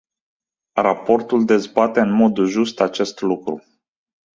Raportul 0.81 1.45
dezbate 1.45 1.99
în 1.99 2.11
mod 2.11 2.37
just 2.45 2.79
acest 2.79 3.21
lucru. 3.21 3.63